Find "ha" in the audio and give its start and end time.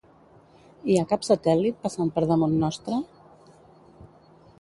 1.01-1.09